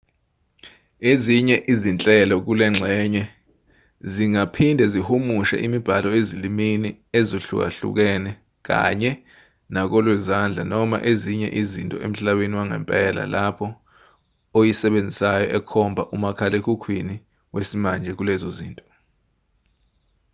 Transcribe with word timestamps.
ezinye 1.11 1.55
izinhlelo 1.73 2.35
kulengxenye 2.45 3.23
zingaphinde 4.13 4.85
zihumushe 4.93 5.55
imibhalo 5.65 6.09
ezilimini 6.19 6.89
ezihlukahlukene 7.19 8.31
kanye 8.67 9.11
nakolwezandla 9.73 10.61
noma 10.73 10.97
ezinye 11.11 11.49
izinto 11.61 11.95
emhlabeni 12.05 12.55
wangempela 12.59 13.23
lapho 13.33 13.67
oyisebenzisayo 14.57 15.45
ekhomba 15.57 16.01
umakhalekhukhwini 16.15 17.15
wesimanje 17.53 18.11
kulezo 18.17 18.47
zinto 18.57 18.85